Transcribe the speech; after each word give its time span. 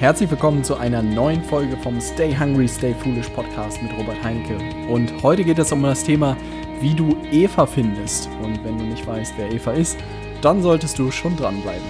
Herzlich 0.00 0.30
willkommen 0.30 0.64
zu 0.64 0.76
einer 0.76 1.02
neuen 1.02 1.44
Folge 1.44 1.76
vom 1.76 2.00
Stay 2.00 2.34
Hungry, 2.34 2.66
Stay 2.66 2.94
Foolish 2.94 3.28
Podcast 3.28 3.82
mit 3.82 3.92
Robert 3.98 4.16
Heinecke. 4.24 4.56
Und 4.88 5.22
heute 5.22 5.44
geht 5.44 5.58
es 5.58 5.72
um 5.72 5.82
das 5.82 6.02
Thema, 6.02 6.38
wie 6.80 6.94
du 6.94 7.18
Eva 7.30 7.66
findest. 7.66 8.26
Und 8.42 8.64
wenn 8.64 8.78
du 8.78 8.84
nicht 8.84 9.06
weißt, 9.06 9.34
wer 9.36 9.52
Eva 9.52 9.72
ist, 9.72 9.98
dann 10.40 10.62
solltest 10.62 10.98
du 10.98 11.10
schon 11.10 11.36
dranbleiben. 11.36 11.84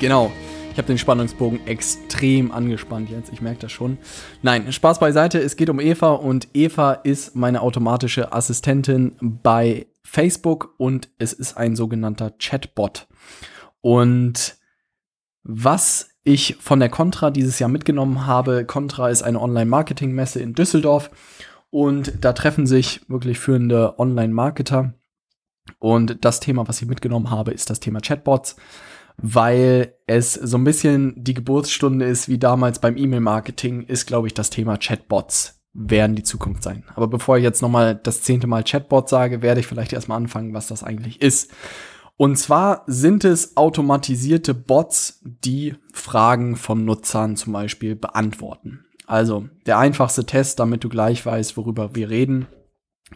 Genau. 0.00 0.32
Ich 0.72 0.78
habe 0.78 0.88
den 0.88 0.96
Spannungsbogen 0.96 1.66
extrem 1.66 2.50
angespannt 2.50 3.10
jetzt, 3.10 3.30
ich 3.34 3.42
merke 3.42 3.60
das 3.60 3.72
schon. 3.72 3.98
Nein, 4.40 4.72
Spaß 4.72 4.98
beiseite, 4.98 5.40
es 5.40 5.56
geht 5.56 5.68
um 5.68 5.80
Eva 5.80 6.12
und 6.12 6.48
Eva 6.54 6.92
ist 6.94 7.36
meine 7.36 7.60
automatische 7.60 8.32
Assistentin 8.32 9.14
bei 9.20 9.88
Facebook 10.02 10.72
und 10.78 11.10
es 11.18 11.34
ist 11.34 11.54
ein 11.58 11.76
sogenannter 11.76 12.30
Chatbot. 12.38 13.08
Und 13.82 14.56
was 15.42 16.08
ich 16.28 16.56
von 16.60 16.80
der 16.80 16.88
Contra 16.88 17.30
dieses 17.30 17.58
Jahr 17.58 17.70
mitgenommen 17.70 18.26
habe. 18.26 18.64
Contra 18.64 19.08
ist 19.08 19.22
eine 19.22 19.40
Online-Marketing-Messe 19.40 20.40
in 20.40 20.54
Düsseldorf 20.54 21.10
und 21.70 22.12
da 22.20 22.32
treffen 22.32 22.66
sich 22.66 23.00
wirklich 23.08 23.38
führende 23.38 23.98
Online-Marketer. 23.98 24.94
Und 25.78 26.24
das 26.24 26.40
Thema, 26.40 26.68
was 26.68 26.82
ich 26.82 26.88
mitgenommen 26.88 27.30
habe, 27.30 27.52
ist 27.52 27.70
das 27.70 27.80
Thema 27.80 28.00
Chatbots, 28.00 28.56
weil 29.16 29.94
es 30.06 30.32
so 30.34 30.56
ein 30.56 30.64
bisschen 30.64 31.14
die 31.16 31.34
Geburtsstunde 31.34 32.06
ist, 32.06 32.28
wie 32.28 32.38
damals 32.38 32.78
beim 32.78 32.96
E-Mail-Marketing, 32.96 33.82
ist, 33.82 34.06
glaube 34.06 34.26
ich, 34.26 34.34
das 34.34 34.50
Thema 34.50 34.76
Chatbots 34.76 35.60
werden 35.72 36.16
die 36.16 36.22
Zukunft 36.22 36.62
sein. 36.62 36.84
Aber 36.94 37.06
bevor 37.06 37.36
ich 37.36 37.44
jetzt 37.44 37.62
nochmal 37.62 37.94
das 37.94 38.22
zehnte 38.22 38.46
Mal 38.46 38.64
Chatbot 38.64 39.08
sage, 39.08 39.42
werde 39.42 39.60
ich 39.60 39.66
vielleicht 39.66 39.92
erstmal 39.92 40.16
anfangen, 40.16 40.54
was 40.54 40.66
das 40.66 40.82
eigentlich 40.82 41.20
ist. 41.22 41.52
Und 42.18 42.36
zwar 42.36 42.82
sind 42.88 43.24
es 43.24 43.56
automatisierte 43.56 44.52
Bots, 44.52 45.20
die 45.22 45.76
Fragen 45.92 46.56
von 46.56 46.84
Nutzern 46.84 47.36
zum 47.36 47.52
Beispiel 47.52 47.94
beantworten. 47.94 48.84
Also 49.06 49.48
der 49.66 49.78
einfachste 49.78 50.26
Test, 50.26 50.58
damit 50.58 50.82
du 50.82 50.88
gleich 50.88 51.24
weißt, 51.24 51.56
worüber 51.56 51.94
wir 51.94 52.10
reden, 52.10 52.48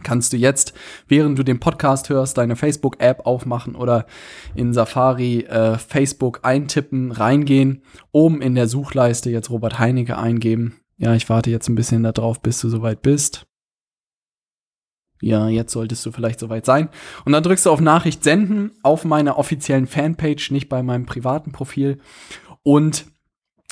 kannst 0.04 0.32
du 0.32 0.36
jetzt, 0.36 0.72
während 1.08 1.36
du 1.36 1.42
den 1.42 1.58
Podcast 1.58 2.10
hörst, 2.10 2.38
deine 2.38 2.54
Facebook-App 2.54 3.26
aufmachen 3.26 3.74
oder 3.74 4.06
in 4.54 4.72
Safari 4.72 5.40
äh, 5.40 5.78
Facebook 5.78 6.40
eintippen, 6.44 7.10
reingehen, 7.10 7.82
oben 8.12 8.40
in 8.40 8.54
der 8.54 8.68
Suchleiste 8.68 9.30
jetzt 9.30 9.50
Robert 9.50 9.80
Heinecke 9.80 10.16
eingeben. 10.16 10.76
Ja, 10.96 11.12
ich 11.14 11.28
warte 11.28 11.50
jetzt 11.50 11.68
ein 11.68 11.74
bisschen 11.74 12.04
darauf, 12.04 12.40
bis 12.40 12.60
du 12.60 12.68
soweit 12.68 13.02
bist 13.02 13.48
ja, 15.22 15.48
jetzt 15.48 15.72
solltest 15.72 16.04
du 16.04 16.10
vielleicht 16.10 16.40
soweit 16.40 16.66
sein. 16.66 16.88
Und 17.24 17.32
dann 17.32 17.44
drückst 17.44 17.66
du 17.66 17.70
auf 17.70 17.80
Nachricht 17.80 18.24
senden 18.24 18.72
auf 18.82 19.04
meiner 19.04 19.38
offiziellen 19.38 19.86
Fanpage, 19.86 20.50
nicht 20.50 20.68
bei 20.68 20.82
meinem 20.82 21.06
privaten 21.06 21.52
Profil. 21.52 21.98
Und 22.64 23.06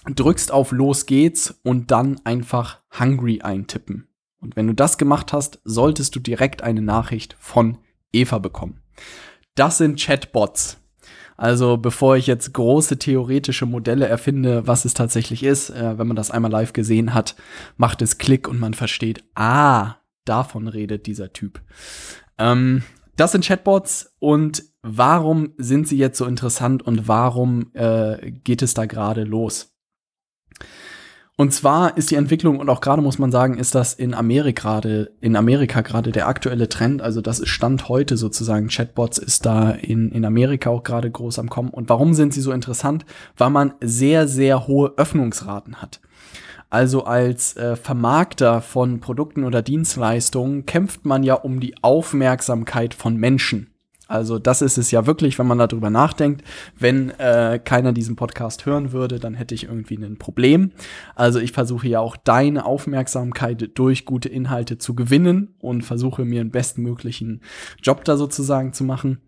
drückst 0.07 0.53
auf 0.53 0.73
Los 0.73 1.07
geht's 1.07 1.61
und 1.63 1.91
dann 1.91 2.21
einfach 2.25 2.81
Hungry 2.99 3.43
eintippen. 3.43 4.09
Und 4.41 4.57
wenn 4.57 4.69
du 4.69 4.75
das 4.75 4.97
gemacht 4.97 5.33
hast, 5.33 5.61
solltest 5.65 6.15
du 6.15 6.21
direkt 6.21 6.63
eine 6.63 6.83
Nachricht 6.83 7.37
von 7.39 7.79
Eva 8.13 8.39
bekommen. 8.39 8.81
Das 9.55 9.79
sind 9.79 10.01
Chatbots. 10.01 10.79
Also 11.37 11.79
bevor 11.79 12.17
ich 12.17 12.27
jetzt 12.27 12.55
große 12.55 12.99
theoretische 12.99 13.67
Modelle 13.67 14.07
erfinde, 14.07 14.67
was 14.67 14.85
es 14.85 14.95
tatsächlich 14.95 15.43
ist, 15.43 15.71
äh, 15.71 15.99
wenn 15.99 16.07
man 16.07 16.17
das 16.17 16.31
einmal 16.31 16.51
live 16.51 16.73
gesehen 16.73 17.13
hat, 17.13 17.35
macht 17.77 18.03
es 18.03 18.19
Klick 18.19 18.47
und 18.47 18.61
man 18.61 18.75
versteht, 18.75 19.25
ah, 19.35 19.97
davon 20.31 20.69
redet 20.69 21.07
dieser 21.07 21.33
Typ. 21.33 21.61
Ähm, 22.39 22.83
das 23.17 23.33
sind 23.33 23.45
Chatbots 23.45 24.15
und 24.19 24.63
warum 24.83 25.53
sind 25.59 25.87
sie 25.87 25.99
jetzt 25.99 26.17
so 26.17 26.25
interessant 26.25 26.83
und 26.83 27.07
warum 27.07 27.71
äh, 27.75 28.31
geht 28.31 28.63
es 28.63 28.73
da 28.73 28.87
gerade 28.87 29.25
los? 29.25 29.77
Und 31.37 31.55
zwar 31.55 31.97
ist 31.97 32.11
die 32.11 32.17
Entwicklung 32.17 32.59
und 32.59 32.69
auch 32.69 32.83
gerade 32.83 33.01
muss 33.01 33.19
man 33.19 33.33
sagen, 33.33 33.57
ist 33.57 33.75
das 33.75 33.95
in 33.95 34.13
Amerika 34.13 34.73
gerade 34.73 35.17
in 35.23 35.37
Amerika 35.37 35.81
gerade 35.81 36.13
der 36.13 36.29
aktuelle 36.29 36.69
Trend. 36.69 37.01
Also 37.01 37.23
das 37.23 37.41
ist 37.41 37.49
Stand 37.49 37.89
heute 37.89 38.19
sozusagen. 38.19 38.69
Chatbots 38.69 39.17
ist 39.17 39.47
da 39.47 39.71
in 39.71 40.13
in 40.13 40.27
Amerika 40.27 40.69
auch 40.69 40.83
gerade 40.83 41.11
groß 41.11 41.39
am 41.39 41.49
kommen. 41.49 41.71
Und 41.71 41.89
warum 41.89 42.13
sind 42.13 42.35
sie 42.35 42.43
so 42.43 42.53
interessant? 42.53 43.07
Weil 43.39 43.49
man 43.49 43.73
sehr 43.81 44.29
sehr 44.29 44.67
hohe 44.67 44.93
Öffnungsraten 44.99 45.77
hat. 45.77 46.01
Also 46.71 47.05
als 47.05 47.57
äh, 47.57 47.77
Vermarkter 47.77 48.63
von 48.63 49.01
Produkten 49.01 49.45
oder 49.45 49.61
Dienstleistungen 49.61 50.67
kämpft 50.67 51.05
man 51.05 51.25
ja 51.25 51.35
um 51.35 51.61
die 51.61 51.75
Aufmerksamkeit 51.83 52.95
von 52.95 53.17
Menschen. 53.17 53.71
Also 54.11 54.41
das 54.41 54.61
ist 54.61 54.77
es 54.77 54.91
ja 54.91 55.07
wirklich, 55.07 55.39
wenn 55.39 55.47
man 55.47 55.59
darüber 55.59 55.89
nachdenkt. 55.89 56.43
Wenn 56.77 57.11
äh, 57.11 57.61
keiner 57.65 57.93
diesen 57.93 58.17
Podcast 58.17 58.67
hören 58.67 58.91
würde, 58.91 59.21
dann 59.21 59.35
hätte 59.35 59.55
ich 59.55 59.65
irgendwie 59.65 59.97
ein 59.97 60.19
Problem. 60.19 60.73
Also 61.15 61.39
ich 61.39 61.53
versuche 61.53 61.87
ja 61.87 62.01
auch 62.01 62.17
deine 62.17 62.67
Aufmerksamkeit 62.67 63.71
durch 63.75 64.05
gute 64.07 64.29
Inhalte 64.29 64.79
zu 64.79 64.97
gewinnen 64.97 65.55
und 65.61 65.83
versuche 65.83 66.25
mir 66.25 66.41
einen 66.41 66.51
bestmöglichen 66.51 67.43
Job 67.83 68.05
da 68.05 68.17
sozusagen 68.17 68.73
zu 68.73 68.83
machen. 68.83 69.21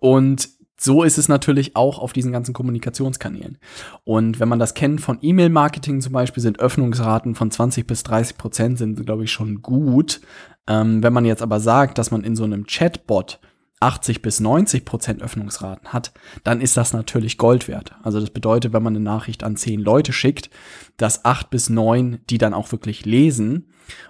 Und 0.00 0.48
so 0.82 1.02
ist 1.02 1.18
es 1.18 1.28
natürlich 1.28 1.76
auch 1.76 1.98
auf 1.98 2.14
diesen 2.14 2.32
ganzen 2.32 2.54
Kommunikationskanälen. 2.54 3.58
Und 4.04 4.40
wenn 4.40 4.48
man 4.48 4.58
das 4.58 4.72
kennt 4.72 5.02
von 5.02 5.18
E-Mail-Marketing 5.20 6.00
zum 6.00 6.14
Beispiel, 6.14 6.42
sind 6.42 6.58
Öffnungsraten 6.58 7.34
von 7.34 7.50
20 7.50 7.86
bis 7.86 8.02
30 8.02 8.38
Prozent 8.38 8.78
sind, 8.78 9.04
glaube 9.04 9.24
ich, 9.24 9.30
schon 9.30 9.60
gut. 9.60 10.22
Ähm, 10.66 11.02
wenn 11.02 11.12
man 11.12 11.26
jetzt 11.26 11.42
aber 11.42 11.60
sagt, 11.60 11.98
dass 11.98 12.10
man 12.10 12.24
in 12.24 12.34
so 12.34 12.44
einem 12.44 12.66
Chatbot 12.66 13.40
80 13.80 14.22
bis 14.22 14.40
90 14.40 14.86
Prozent 14.86 15.22
Öffnungsraten 15.22 15.92
hat, 15.92 16.12
dann 16.44 16.62
ist 16.62 16.78
das 16.78 16.94
natürlich 16.94 17.36
Gold 17.36 17.68
wert. 17.68 17.94
Also 18.02 18.18
das 18.18 18.30
bedeutet, 18.30 18.72
wenn 18.72 18.82
man 18.82 18.94
eine 18.94 19.04
Nachricht 19.04 19.42
an 19.42 19.56
zehn 19.56 19.80
Leute 19.80 20.14
schickt, 20.14 20.48
dass 20.96 21.26
acht 21.26 21.50
bis 21.50 21.68
neun 21.68 22.20
die 22.30 22.38
dann 22.38 22.54
auch 22.54 22.72
wirklich 22.72 23.04
lesen 23.04 23.66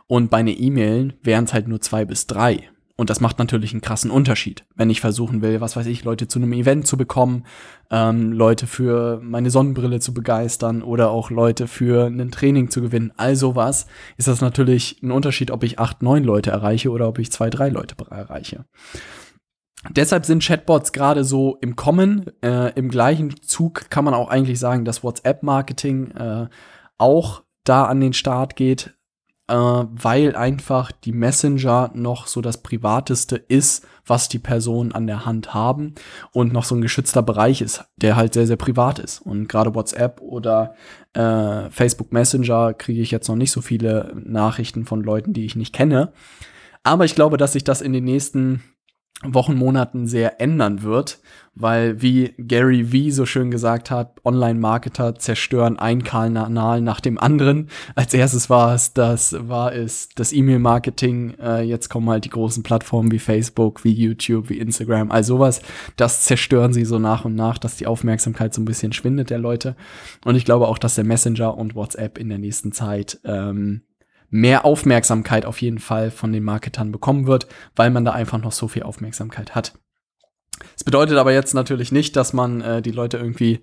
und 0.07 0.31
bei 0.31 0.39
einer 0.39 0.51
E-Mail 0.51 1.15
wären 1.23 1.45
es 1.45 1.53
halt 1.53 1.67
nur 1.67 1.81
zwei 1.81 2.05
bis 2.05 2.27
drei. 2.27 2.69
Und 3.01 3.09
das 3.09 3.23
macht 3.23 3.39
natürlich 3.39 3.73
einen 3.73 3.81
krassen 3.81 4.11
Unterschied, 4.11 4.67
wenn 4.77 4.91
ich 4.91 5.01
versuchen 5.01 5.41
will, 5.41 5.63
was 5.63 5.75
weiß 5.75 5.87
ich, 5.87 6.05
Leute 6.05 6.29
zu 6.29 6.39
einem 6.39 6.53
Event 6.53 6.87
zu 6.87 6.99
bekommen, 6.99 7.47
ähm, 7.91 8.31
Leute 8.31 8.67
für 8.67 9.23
meine 9.23 9.49
Sonnenbrille 9.49 10.01
zu 10.01 10.13
begeistern 10.13 10.83
oder 10.83 11.09
auch 11.09 11.31
Leute 11.31 11.67
für 11.67 12.09
ein 12.09 12.31
Training 12.31 12.69
zu 12.69 12.83
gewinnen. 12.83 13.11
All 13.17 13.37
sowas 13.37 13.87
ist 14.19 14.29
das 14.29 14.43
natürlich 14.43 15.03
ein 15.03 15.13
Unterschied, 15.13 15.51
ob 15.51 15.65
ich 15.65 15.79
acht, 15.79 16.03
neun 16.03 16.25
Leute 16.25 16.51
erreiche 16.51 16.91
oder 16.91 17.09
ob 17.09 17.19
ich 17.19 17.33
zwei, 17.33 17.49
drei 17.49 17.71
Leute 17.71 17.95
erreiche. 18.11 18.67
Deshalb 19.89 20.27
sind 20.27 20.43
Chatbots 20.43 20.93
gerade 20.93 21.25
so 21.25 21.57
im 21.63 21.77
Kommen. 21.77 22.27
Äh, 22.43 22.75
Im 22.75 22.91
gleichen 22.91 23.35
Zug 23.41 23.89
kann 23.89 24.05
man 24.05 24.13
auch 24.13 24.29
eigentlich 24.29 24.59
sagen, 24.59 24.85
dass 24.85 25.03
WhatsApp-Marketing 25.03 26.11
äh, 26.11 26.49
auch 26.99 27.45
da 27.65 27.87
an 27.87 28.01
den 28.01 28.13
Start 28.13 28.57
geht 28.57 28.95
äh, 29.51 29.87
weil 29.91 30.37
einfach 30.37 30.93
die 30.93 31.13
Messenger 31.13 31.91
noch 31.93 32.29
so 32.29 32.41
das 32.41 32.63
Privateste 32.63 33.37
ist, 33.37 33.85
was 34.07 34.29
die 34.29 34.39
Personen 34.39 34.93
an 34.93 35.07
der 35.07 35.27
Hand 35.27 35.53
haben 35.53 35.95
und 36.33 36.53
noch 36.53 36.65
so 36.65 36.77
ein 36.77 36.81
geschützter 36.81 37.23
Bereich 37.23 37.61
ist, 37.61 37.85
der 37.97 38.17
halt 38.17 38.35
sehr, 38.35 38.47
sehr 38.47 38.57
privat 38.57 39.01
ist. 39.01 39.21
Und 39.21 39.49
gerade 39.49 39.75
WhatsApp 39.75 40.21
oder 40.21 40.75
äh, 41.15 41.69
Facebook 41.71 42.13
Messenger 42.13 42.75
kriege 42.75 43.03
ich 43.03 43.11
jetzt 43.11 43.29
noch 43.29 43.37
nicht 43.37 43.51
so 43.51 43.61
viele 43.61 44.15
Nachrichten 44.25 44.85
von 44.85 45.03
Leuten, 45.03 45.33
die 45.33 45.45
ich 45.45 45.57
nicht 45.57 45.75
kenne. 45.75 46.13
Aber 46.85 47.05
ich 47.05 47.17
glaube, 47.17 47.37
dass 47.37 47.53
sich 47.53 47.65
das 47.65 47.83
in 47.83 47.93
den 47.93 48.05
nächsten 48.05 48.63
Wochen, 49.23 49.55
Monaten 49.55 50.07
sehr 50.07 50.41
ändern 50.41 50.83
wird, 50.83 51.21
weil 51.55 52.01
wie 52.01 52.33
Gary 52.39 52.85
V 52.85 53.15
so 53.15 53.27
schön 53.27 53.51
gesagt 53.51 53.91
hat, 53.91 54.19
Online-Marketer 54.25 55.15
zerstören 55.17 55.79
einen 55.79 56.05
Kanal 56.05 56.81
nach 56.81 57.01
dem 57.01 57.19
anderen. 57.19 57.69
Als 57.95 58.15
erstes 58.15 58.49
war 58.49 58.75
es 58.75 58.95
das, 58.95 59.37
war 59.39 59.75
es 59.75 60.09
das 60.15 60.33
E-Mail-Marketing. 60.33 61.35
Äh, 61.39 61.63
jetzt 61.63 61.91
kommen 61.91 62.09
halt 62.09 62.25
die 62.25 62.31
großen 62.31 62.63
Plattformen 62.63 63.11
wie 63.13 63.19
Facebook, 63.19 63.85
wie 63.85 63.93
YouTube, 63.93 64.49
wie 64.49 64.59
Instagram, 64.59 65.11
all 65.11 65.23
sowas. 65.23 65.61
Das 65.97 66.25
zerstören 66.25 66.73
sie 66.73 66.87
so 66.87 66.99
nach 66.99 67.27
und 67.27 67.35
nach, 67.35 67.59
dass 67.59 67.77
die 67.77 67.87
Aufmerksamkeit 67.87 68.55
so 68.55 68.63
ein 68.63 68.67
bisschen 68.67 68.95
schwindet 68.95 69.29
der 69.29 69.39
Leute. 69.39 69.77
Und 70.25 70.35
ich 70.37 70.47
glaube 70.47 70.67
auch, 70.67 70.79
dass 70.79 70.95
der 70.95 71.05
Messenger 71.05 71.59
und 71.59 71.75
WhatsApp 71.75 72.17
in 72.17 72.31
der 72.31 72.39
nächsten 72.39 72.73
Zeit 72.73 73.21
ähm, 73.25 73.83
mehr 74.31 74.65
Aufmerksamkeit 74.65 75.45
auf 75.45 75.61
jeden 75.61 75.81
Fall 75.81 76.11
von 76.11 76.33
den 76.33 76.45
Marketern 76.45 76.93
bekommen 76.93 77.27
wird, 77.27 77.49
weil 77.77 77.91
man 77.91 78.05
da 78.05 78.13
einfach 78.13 78.39
noch 78.39 78.53
so 78.53 78.69
viel 78.69 78.85
Aufmerksamkeit 78.85 79.55
hat. 79.55 79.75
Es 80.77 80.85
bedeutet 80.85 81.17
aber 81.17 81.33
jetzt 81.33 81.55
natürlich 81.55 81.93
nicht, 81.93 82.17
dass 82.17 82.33
man 82.33 82.61
äh, 82.61 82.83
die 82.83 82.91
Leute 82.91 83.17
irgendwie 83.17 83.61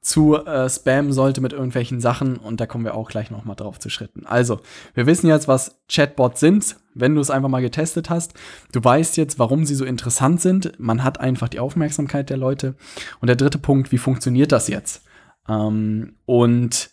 zu 0.00 0.36
äh, 0.36 0.68
spammen 0.68 1.12
sollte 1.12 1.40
mit 1.40 1.52
irgendwelchen 1.52 2.00
Sachen 2.00 2.36
und 2.36 2.60
da 2.60 2.66
kommen 2.66 2.84
wir 2.84 2.94
auch 2.94 3.10
gleich 3.10 3.30
noch 3.30 3.44
mal 3.44 3.54
drauf 3.54 3.78
zu 3.78 3.90
Schritten. 3.90 4.26
Also, 4.26 4.60
wir 4.94 5.06
wissen 5.06 5.26
jetzt, 5.26 5.48
was 5.48 5.80
Chatbots 5.90 6.40
sind, 6.40 6.76
wenn 6.94 7.14
du 7.14 7.20
es 7.20 7.30
einfach 7.30 7.48
mal 7.48 7.62
getestet 7.62 8.08
hast. 8.10 8.34
Du 8.72 8.82
weißt 8.82 9.16
jetzt, 9.16 9.38
warum 9.38 9.64
sie 9.64 9.74
so 9.74 9.84
interessant 9.84 10.40
sind. 10.40 10.72
Man 10.78 11.04
hat 11.04 11.20
einfach 11.20 11.48
die 11.48 11.60
Aufmerksamkeit 11.60 12.30
der 12.30 12.36
Leute. 12.36 12.74
Und 13.20 13.28
der 13.28 13.36
dritte 13.36 13.58
Punkt, 13.58 13.92
wie 13.92 13.98
funktioniert 13.98 14.52
das 14.52 14.68
jetzt? 14.68 15.02
Ähm, 15.48 16.16
und 16.24 16.90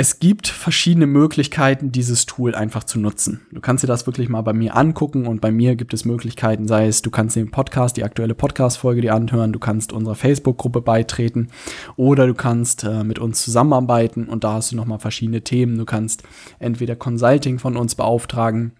Es 0.00 0.18
gibt 0.18 0.48
verschiedene 0.48 1.06
Möglichkeiten, 1.06 1.92
dieses 1.92 2.24
Tool 2.24 2.54
einfach 2.54 2.84
zu 2.84 2.98
nutzen. 2.98 3.42
Du 3.52 3.60
kannst 3.60 3.84
dir 3.84 3.86
das 3.86 4.06
wirklich 4.06 4.30
mal 4.30 4.40
bei 4.40 4.54
mir 4.54 4.74
angucken 4.74 5.26
und 5.26 5.42
bei 5.42 5.52
mir 5.52 5.76
gibt 5.76 5.92
es 5.92 6.06
Möglichkeiten, 6.06 6.66
sei 6.66 6.86
es, 6.86 7.02
du 7.02 7.10
kannst 7.10 7.36
den 7.36 7.50
Podcast, 7.50 7.98
die 7.98 8.04
aktuelle 8.04 8.34
Podcast-Folge 8.34 9.02
dir 9.02 9.14
anhören, 9.14 9.52
du 9.52 9.58
kannst 9.58 9.92
unserer 9.92 10.14
Facebook-Gruppe 10.14 10.80
beitreten 10.80 11.48
oder 11.96 12.26
du 12.26 12.32
kannst 12.32 12.82
äh, 12.82 13.04
mit 13.04 13.18
uns 13.18 13.42
zusammenarbeiten 13.42 14.24
und 14.24 14.42
da 14.42 14.54
hast 14.54 14.72
du 14.72 14.76
nochmal 14.76 15.00
verschiedene 15.00 15.42
Themen. 15.42 15.76
Du 15.76 15.84
kannst 15.84 16.22
entweder 16.60 16.96
Consulting 16.96 17.58
von 17.58 17.76
uns 17.76 17.94
beauftragen, 17.94 18.72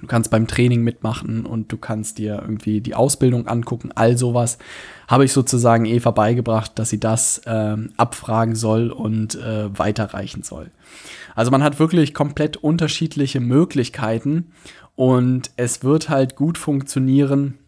Du 0.00 0.06
kannst 0.08 0.30
beim 0.30 0.48
Training 0.48 0.82
mitmachen 0.82 1.46
und 1.46 1.70
du 1.70 1.76
kannst 1.76 2.18
dir 2.18 2.40
irgendwie 2.42 2.80
die 2.80 2.94
Ausbildung 2.94 3.46
angucken. 3.46 3.90
All 3.94 4.16
sowas 4.16 4.58
habe 5.06 5.24
ich 5.24 5.32
sozusagen 5.32 5.84
Eva 5.84 6.10
beigebracht, 6.10 6.72
dass 6.76 6.90
sie 6.90 6.98
das 6.98 7.38
äh, 7.46 7.76
abfragen 7.96 8.56
soll 8.56 8.90
und 8.90 9.36
äh, 9.36 9.78
weiterreichen 9.78 10.42
soll. 10.42 10.70
Also 11.34 11.50
man 11.50 11.62
hat 11.62 11.78
wirklich 11.78 12.14
komplett 12.14 12.56
unterschiedliche 12.56 13.40
Möglichkeiten 13.40 14.52
und 14.96 15.50
es 15.56 15.84
wird 15.84 16.08
halt 16.08 16.36
gut 16.36 16.58
funktionieren, 16.58 17.58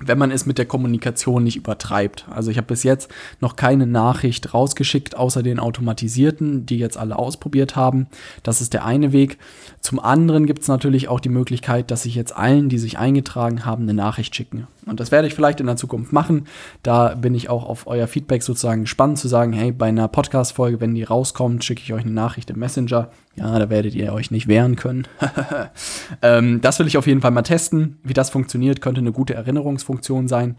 wenn 0.00 0.18
man 0.18 0.30
es 0.30 0.46
mit 0.46 0.58
der 0.58 0.66
Kommunikation 0.66 1.44
nicht 1.44 1.56
übertreibt. 1.56 2.26
Also 2.30 2.50
ich 2.50 2.56
habe 2.56 2.66
bis 2.66 2.82
jetzt 2.82 3.10
noch 3.40 3.56
keine 3.56 3.86
Nachricht 3.86 4.54
rausgeschickt, 4.54 5.16
außer 5.16 5.42
den 5.42 5.58
automatisierten, 5.58 6.66
die 6.66 6.78
jetzt 6.78 6.96
alle 6.96 7.18
ausprobiert 7.18 7.76
haben. 7.76 8.06
Das 8.42 8.60
ist 8.60 8.72
der 8.72 8.84
eine 8.84 9.12
Weg. 9.12 9.38
Zum 9.80 10.00
anderen 10.00 10.46
gibt 10.46 10.62
es 10.62 10.68
natürlich 10.68 11.08
auch 11.08 11.20
die 11.20 11.28
Möglichkeit, 11.28 11.90
dass 11.90 12.04
ich 12.04 12.14
jetzt 12.14 12.36
allen, 12.36 12.68
die 12.68 12.78
sich 12.78 12.98
eingetragen 12.98 13.64
haben, 13.64 13.84
eine 13.84 13.94
Nachricht 13.94 14.34
schicken. 14.34 14.66
Und 14.86 15.00
das 15.00 15.10
werde 15.10 15.26
ich 15.26 15.34
vielleicht 15.34 15.60
in 15.60 15.66
der 15.66 15.76
Zukunft 15.76 16.12
machen. 16.12 16.46
Da 16.82 17.14
bin 17.14 17.34
ich 17.34 17.48
auch 17.48 17.64
auf 17.64 17.86
euer 17.86 18.06
Feedback 18.06 18.42
sozusagen 18.42 18.82
gespannt 18.82 19.18
zu 19.18 19.28
sagen, 19.28 19.52
hey, 19.52 19.72
bei 19.72 19.86
einer 19.86 20.08
Podcast-Folge, 20.08 20.80
wenn 20.80 20.94
die 20.94 21.04
rauskommt, 21.04 21.64
schicke 21.64 21.82
ich 21.82 21.92
euch 21.92 22.02
eine 22.02 22.12
Nachricht 22.12 22.50
im 22.50 22.58
Messenger. 22.58 23.10
Ja, 23.36 23.58
da 23.58 23.70
werdet 23.70 23.94
ihr 23.94 24.12
euch 24.12 24.30
nicht 24.30 24.48
wehren 24.48 24.76
können. 24.76 25.06
ähm, 26.22 26.60
das 26.60 26.78
will 26.78 26.86
ich 26.86 26.98
auf 26.98 27.06
jeden 27.06 27.22
Fall 27.22 27.30
mal 27.30 27.42
testen. 27.42 27.98
Wie 28.02 28.12
das 28.12 28.30
funktioniert, 28.30 28.80
könnte 28.80 29.00
eine 29.00 29.12
gute 29.12 29.34
Erinnerungsfunktion 29.34 30.28
sein. 30.28 30.56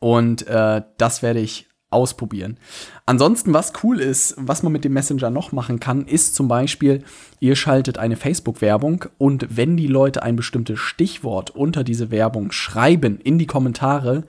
Und 0.00 0.46
äh, 0.46 0.82
das 0.98 1.22
werde 1.22 1.40
ich 1.40 1.68
ausprobieren. 1.90 2.58
Ansonsten, 3.06 3.54
was 3.54 3.72
cool 3.82 4.00
ist, 4.00 4.34
was 4.38 4.62
man 4.62 4.72
mit 4.72 4.84
dem 4.84 4.92
Messenger 4.92 5.30
noch 5.30 5.52
machen 5.52 5.78
kann, 5.78 6.06
ist 6.06 6.34
zum 6.34 6.48
Beispiel, 6.48 7.04
ihr 7.38 7.56
schaltet 7.56 7.98
eine 7.98 8.16
Facebook-Werbung 8.16 9.04
und 9.18 9.56
wenn 9.56 9.76
die 9.76 9.86
Leute 9.86 10.22
ein 10.22 10.36
bestimmtes 10.36 10.80
Stichwort 10.80 11.50
unter 11.50 11.84
diese 11.84 12.10
Werbung 12.10 12.50
schreiben 12.50 13.18
in 13.20 13.38
die 13.38 13.46
Kommentare, 13.46 14.24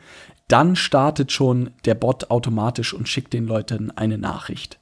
dann 0.48 0.76
startet 0.76 1.32
schon 1.32 1.72
der 1.86 1.96
Bot 1.96 2.30
automatisch 2.30 2.94
und 2.94 3.10
schickt 3.10 3.34
den 3.34 3.48
Leuten 3.48 3.92
eine 3.92 4.18
Nachricht. 4.18 4.80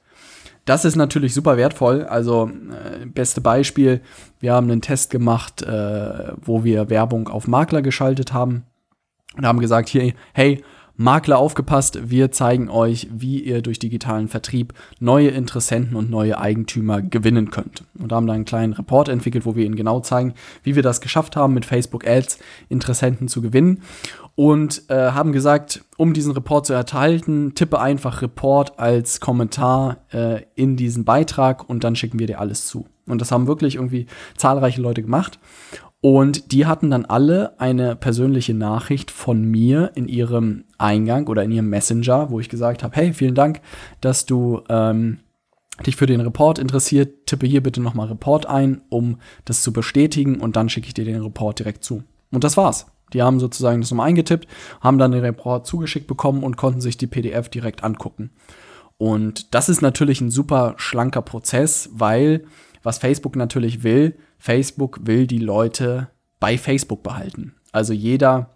Das 0.65 0.83
ist 0.83 0.95
natürlich 0.95 1.33
super 1.33 1.57
wertvoll. 1.57 2.03
Also, 2.03 2.49
äh, 2.49 3.05
beste 3.05 3.39
Beispiel, 3.39 4.01
wir 4.39 4.53
haben 4.53 4.69
einen 4.69 4.81
Test 4.81 5.11
gemacht, 5.11 5.61
äh, 5.61 6.33
wo 6.41 6.63
wir 6.63 6.89
Werbung 6.89 7.29
auf 7.29 7.47
Makler 7.47 7.83
geschaltet 7.83 8.33
haben 8.33 8.63
und 9.37 9.45
haben 9.45 9.59
gesagt, 9.59 9.89
hier, 9.89 10.13
hey, 10.33 10.63
Makler 10.97 11.37
aufgepasst, 11.37 12.09
wir 12.09 12.31
zeigen 12.31 12.69
euch, 12.69 13.07
wie 13.11 13.41
ihr 13.41 13.61
durch 13.61 13.79
digitalen 13.79 14.27
Vertrieb 14.27 14.73
neue 14.99 15.29
Interessenten 15.29 15.95
und 15.95 16.09
neue 16.09 16.37
Eigentümer 16.37 17.01
gewinnen 17.01 17.51
könnt. 17.51 17.83
Und 17.99 18.11
haben 18.13 18.27
da 18.27 18.33
einen 18.33 18.45
kleinen 18.45 18.73
Report 18.73 19.09
entwickelt, 19.09 19.45
wo 19.45 19.55
wir 19.55 19.65
ihnen 19.65 19.75
genau 19.75 19.99
zeigen, 19.99 20.33
wie 20.63 20.75
wir 20.75 20.83
das 20.83 21.01
geschafft 21.01 21.35
haben, 21.35 21.53
mit 21.53 21.65
Facebook 21.65 22.07
Ads 22.07 22.39
Interessenten 22.69 23.27
zu 23.27 23.41
gewinnen. 23.41 23.81
Und 24.35 24.83
äh, 24.89 25.11
haben 25.11 25.31
gesagt, 25.31 25.83
um 25.97 26.13
diesen 26.13 26.33
Report 26.33 26.65
zu 26.65 26.73
erhalten, 26.73 27.55
tippe 27.55 27.79
einfach 27.79 28.21
Report 28.21 28.79
als 28.79 29.19
Kommentar 29.21 29.97
äh, 30.11 30.41
in 30.55 30.75
diesen 30.75 31.05
Beitrag 31.05 31.69
und 31.69 31.83
dann 31.83 31.95
schicken 31.95 32.19
wir 32.19 32.27
dir 32.27 32.39
alles 32.39 32.67
zu. 32.67 32.85
Und 33.07 33.21
das 33.21 33.31
haben 33.31 33.47
wirklich 33.47 33.75
irgendwie 33.75 34.07
zahlreiche 34.35 34.81
Leute 34.81 35.01
gemacht. 35.01 35.39
Und 36.01 36.51
die 36.51 36.67
hatten 36.67 36.91
dann 36.91 37.05
alle 37.05 37.59
eine 37.59 37.95
persönliche 37.95 38.53
Nachricht 38.53 39.09
von 39.09 39.43
mir 39.43 39.91
in 39.95 40.07
ihrem 40.07 40.65
Eingang 40.77 41.27
oder 41.27 41.43
in 41.43 41.51
ihrem 41.51 41.69
Messenger, 41.69 42.29
wo 42.29 42.39
ich 42.39 42.49
gesagt 42.49 42.83
habe, 42.83 42.95
hey, 42.95 43.13
vielen 43.13 43.33
Dank, 43.33 43.61
dass 44.01 44.25
du 44.25 44.61
ähm, 44.69 45.19
dich 45.85 45.95
für 45.95 46.05
den 46.05 46.21
Report 46.21 46.59
interessiert. 46.59 47.25
Tippe 47.25 47.47
hier 47.47 47.63
bitte 47.63 47.81
nochmal 47.81 48.07
Report 48.07 48.45
ein, 48.45 48.81
um 48.89 49.17
das 49.45 49.61
zu 49.61 49.73
bestätigen 49.73 50.39
und 50.39 50.55
dann 50.55 50.69
schicke 50.69 50.87
ich 50.87 50.93
dir 50.93 51.05
den 51.05 51.21
Report 51.21 51.57
direkt 51.57 51.83
zu. 51.83 52.03
Und 52.31 52.43
das 52.43 52.55
war's. 52.55 52.87
Die 53.13 53.21
haben 53.21 53.39
sozusagen 53.39 53.81
das 53.81 53.91
nochmal 53.91 54.09
eingetippt, 54.09 54.47
haben 54.81 54.97
dann 54.97 55.11
den 55.11 55.21
Report 55.23 55.65
zugeschickt 55.65 56.07
bekommen 56.07 56.43
und 56.43 56.57
konnten 56.57 56.81
sich 56.81 56.97
die 56.97 57.07
PDF 57.07 57.49
direkt 57.49 57.83
angucken. 57.83 58.31
Und 58.97 59.53
das 59.53 59.69
ist 59.69 59.81
natürlich 59.81 60.21
ein 60.21 60.31
super 60.31 60.73
schlanker 60.77 61.21
Prozess, 61.21 61.89
weil 61.93 62.45
was 62.85 62.99
Facebook 62.99 63.35
natürlich 63.35 63.83
will, 63.83 64.15
Facebook 64.37 64.99
will 65.03 65.27
die 65.27 65.39
Leute 65.39 66.07
bei 66.39 66.57
Facebook 66.57 67.01
behalten. 67.01 67.55
Also 67.71 67.93
jeder 67.93 68.51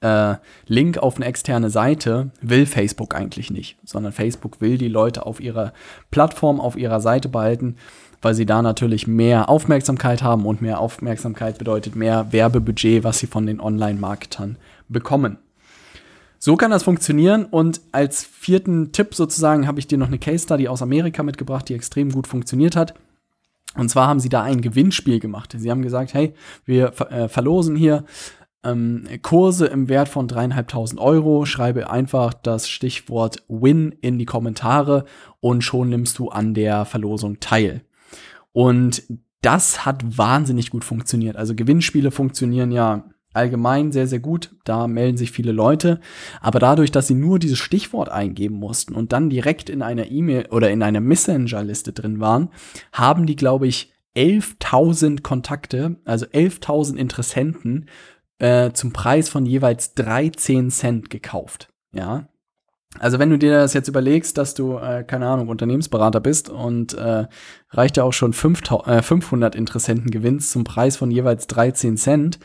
äh, 0.00 0.36
Link 0.66 0.98
auf 0.98 1.16
eine 1.16 1.26
externe 1.26 1.68
Seite 1.68 2.30
will 2.40 2.66
Facebook 2.66 3.14
eigentlich 3.16 3.50
nicht, 3.50 3.78
sondern 3.84 4.12
Facebook 4.12 4.60
will 4.60 4.78
die 4.78 4.88
Leute 4.88 5.26
auf 5.26 5.40
ihrer 5.40 5.72
Plattform, 6.12 6.60
auf 6.60 6.76
ihrer 6.76 7.00
Seite 7.00 7.28
behalten, 7.28 7.76
weil 8.22 8.34
sie 8.34 8.46
da 8.46 8.62
natürlich 8.62 9.08
mehr 9.08 9.48
Aufmerksamkeit 9.48 10.22
haben 10.22 10.46
und 10.46 10.62
mehr 10.62 10.78
Aufmerksamkeit 10.78 11.58
bedeutet 11.58 11.96
mehr 11.96 12.32
Werbebudget, 12.32 13.02
was 13.02 13.18
sie 13.18 13.26
von 13.26 13.44
den 13.44 13.60
Online-Marketern 13.60 14.56
bekommen. 14.88 15.38
So 16.38 16.56
kann 16.56 16.70
das 16.70 16.84
funktionieren 16.84 17.44
und 17.44 17.80
als 17.90 18.24
vierten 18.24 18.92
Tipp 18.92 19.14
sozusagen 19.14 19.66
habe 19.66 19.80
ich 19.80 19.88
dir 19.88 19.98
noch 19.98 20.08
eine 20.08 20.18
Case 20.18 20.44
Study 20.44 20.68
aus 20.68 20.82
Amerika 20.82 21.24
mitgebracht, 21.24 21.68
die 21.68 21.74
extrem 21.74 22.10
gut 22.12 22.28
funktioniert 22.28 22.76
hat. 22.76 22.94
Und 23.76 23.88
zwar 23.88 24.06
haben 24.06 24.20
sie 24.20 24.28
da 24.28 24.42
ein 24.42 24.60
Gewinnspiel 24.60 25.18
gemacht. 25.18 25.54
Sie 25.56 25.70
haben 25.70 25.82
gesagt, 25.82 26.14
hey, 26.14 26.34
wir 26.64 26.92
äh, 27.10 27.28
verlosen 27.28 27.74
hier 27.76 28.04
ähm, 28.64 29.04
Kurse 29.22 29.66
im 29.66 29.88
Wert 29.88 30.08
von 30.08 30.28
dreieinhalbtausend 30.28 31.00
Euro. 31.00 31.46
Schreibe 31.46 31.90
einfach 31.90 32.34
das 32.34 32.68
Stichwort 32.68 33.42
Win 33.48 33.94
in 34.00 34.18
die 34.18 34.26
Kommentare 34.26 35.04
und 35.40 35.62
schon 35.62 35.88
nimmst 35.88 36.18
du 36.18 36.28
an 36.28 36.54
der 36.54 36.84
Verlosung 36.84 37.40
teil. 37.40 37.82
Und 38.52 39.02
das 39.40 39.84
hat 39.84 40.18
wahnsinnig 40.18 40.70
gut 40.70 40.84
funktioniert. 40.84 41.36
Also 41.36 41.54
Gewinnspiele 41.54 42.10
funktionieren 42.10 42.70
ja 42.70 43.04
allgemein 43.32 43.92
sehr, 43.92 44.06
sehr 44.06 44.20
gut. 44.20 44.54
Da 44.64 44.86
melden 44.86 45.16
sich 45.16 45.32
viele 45.32 45.52
Leute. 45.52 46.00
Aber 46.40 46.58
dadurch, 46.58 46.90
dass 46.90 47.06
sie 47.06 47.14
nur 47.14 47.38
dieses 47.38 47.58
Stichwort 47.58 48.08
eingeben 48.08 48.56
mussten 48.56 48.94
und 48.94 49.12
dann 49.12 49.30
direkt 49.30 49.70
in 49.70 49.82
einer 49.82 50.10
E-Mail 50.10 50.46
oder 50.50 50.70
in 50.70 50.82
einer 50.82 51.00
Messenger-Liste 51.00 51.92
drin 51.92 52.20
waren, 52.20 52.50
haben 52.92 53.26
die, 53.26 53.36
glaube 53.36 53.66
ich, 53.66 53.92
11.000 54.16 55.22
Kontakte, 55.22 55.96
also 56.04 56.26
11.000 56.26 56.96
Interessenten 56.96 57.86
äh, 58.38 58.72
zum 58.72 58.92
Preis 58.92 59.28
von 59.28 59.46
jeweils 59.46 59.94
13 59.94 60.70
Cent 60.70 61.10
gekauft. 61.10 61.68
Ja. 61.92 62.28
Also 62.98 63.18
wenn 63.18 63.30
du 63.30 63.38
dir 63.38 63.52
das 63.52 63.72
jetzt 63.72 63.88
überlegst, 63.88 64.36
dass 64.36 64.54
du, 64.54 64.76
äh, 64.76 65.02
keine 65.04 65.26
Ahnung, 65.26 65.48
Unternehmensberater 65.48 66.20
bist 66.20 66.50
und 66.50 66.92
äh, 66.92 67.26
reicht 67.70 67.96
ja 67.96 68.04
auch 68.04 68.12
schon 68.12 68.34
500 68.34 69.54
äh, 69.54 69.58
Interessenten 69.58 70.10
gewinnst 70.10 70.50
zum 70.50 70.64
Preis 70.64 70.96
von 70.98 71.10
jeweils 71.10 71.46
13 71.46 71.96
Cent, 71.96 72.38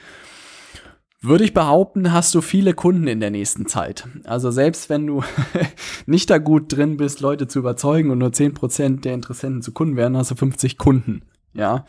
würde 1.28 1.44
ich 1.44 1.54
behaupten, 1.54 2.14
hast 2.14 2.34
du 2.36 2.42
viele 2.42 2.74
Kunden 2.74 3.08
in 3.08 3.20
der 3.20 3.32
nächsten 3.32 3.68
Zeit. 3.68 4.08
Also 4.24 4.52
selbst 4.52 4.90
wenn 4.90 5.08
du 5.08 5.24
nicht 6.06 6.30
da 6.30 6.38
gut 6.38 6.76
drin 6.76 6.98
bist, 6.98 7.20
Leute 7.20 7.48
zu 7.48 7.60
überzeugen 7.60 8.10
und 8.10 8.20
nur 8.20 8.30
10% 8.30 9.02
der 9.02 9.14
Interessenten 9.14 9.62
zu 9.62 9.72
Kunden 9.72 9.96
werden, 9.96 10.18
hast 10.18 10.32
du 10.32 10.36
50 10.36 10.78
Kunden. 10.78 11.24
Ja. 11.54 11.86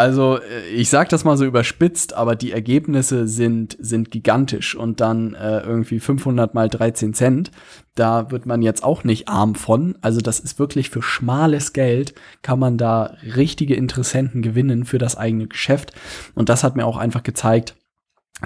Also 0.00 0.38
äh, 0.38 0.66
ich 0.74 0.88
sage 0.88 1.10
das 1.10 1.24
mal 1.24 1.36
so 1.36 1.44
überspitzt, 1.44 2.14
aber 2.14 2.34
die 2.34 2.52
Ergebnisse 2.52 3.28
sind, 3.28 3.76
sind 3.78 4.10
gigantisch 4.10 4.74
und 4.74 5.00
dann 5.00 5.34
äh, 5.34 5.60
irgendwie 5.60 6.00
500 6.00 6.54
mal 6.54 6.70
13 6.70 7.12
Cent, 7.12 7.50
da 7.94 8.30
wird 8.30 8.46
man 8.46 8.62
jetzt 8.62 8.82
auch 8.82 9.04
nicht 9.04 9.28
arm 9.28 9.54
von. 9.54 9.98
Also 10.00 10.20
das 10.22 10.40
ist 10.40 10.58
wirklich 10.58 10.88
für 10.88 11.02
schmales 11.02 11.74
Geld 11.74 12.14
kann 12.40 12.58
man 12.58 12.78
da 12.78 13.16
richtige 13.36 13.74
Interessenten 13.74 14.40
gewinnen 14.40 14.86
für 14.86 14.98
das 14.98 15.18
eigene 15.18 15.48
Geschäft 15.48 15.92
und 16.34 16.48
das 16.48 16.64
hat 16.64 16.76
mir 16.76 16.86
auch 16.86 16.96
einfach 16.96 17.22
gezeigt, 17.22 17.76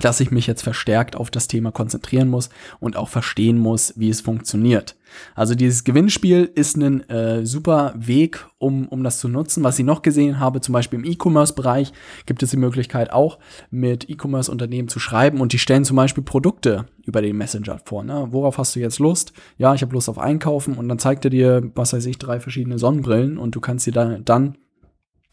dass 0.00 0.20
ich 0.20 0.30
mich 0.30 0.46
jetzt 0.46 0.62
verstärkt 0.62 1.16
auf 1.16 1.30
das 1.30 1.48
Thema 1.48 1.72
konzentrieren 1.72 2.28
muss 2.28 2.50
und 2.80 2.96
auch 2.96 3.08
verstehen 3.08 3.58
muss, 3.58 3.94
wie 3.96 4.10
es 4.10 4.20
funktioniert. 4.20 4.96
Also 5.34 5.54
dieses 5.54 5.84
Gewinnspiel 5.84 6.50
ist 6.54 6.76
ein 6.76 7.08
äh, 7.08 7.44
super 7.46 7.94
Weg, 7.96 8.46
um, 8.58 8.88
um 8.88 9.04
das 9.04 9.20
zu 9.20 9.28
nutzen. 9.28 9.62
Was 9.62 9.78
ich 9.78 9.84
noch 9.84 10.02
gesehen 10.02 10.40
habe, 10.40 10.60
zum 10.60 10.72
Beispiel 10.72 10.98
im 10.98 11.04
E-Commerce-Bereich, 11.04 11.92
gibt 12.26 12.42
es 12.42 12.50
die 12.50 12.56
Möglichkeit 12.56 13.12
auch 13.12 13.38
mit 13.70 14.08
E-Commerce-Unternehmen 14.08 14.88
zu 14.88 14.98
schreiben 14.98 15.40
und 15.40 15.52
die 15.52 15.58
stellen 15.58 15.84
zum 15.84 15.96
Beispiel 15.96 16.24
Produkte 16.24 16.86
über 17.04 17.22
den 17.22 17.36
Messenger 17.36 17.80
vor. 17.84 18.02
Ne? 18.02 18.28
Worauf 18.30 18.58
hast 18.58 18.74
du 18.74 18.80
jetzt 18.80 18.98
Lust? 18.98 19.32
Ja, 19.58 19.74
ich 19.74 19.82
habe 19.82 19.92
Lust 19.92 20.08
auf 20.08 20.18
Einkaufen 20.18 20.74
und 20.74 20.88
dann 20.88 20.98
zeigt 20.98 21.24
er 21.24 21.30
dir, 21.30 21.70
was 21.74 21.92
weiß 21.92 22.06
ich, 22.06 22.18
drei 22.18 22.40
verschiedene 22.40 22.78
Sonnenbrillen 22.78 23.38
und 23.38 23.54
du 23.54 23.60
kannst 23.60 23.86
dir 23.86 23.92
dann, 23.92 24.24
dann 24.24 24.56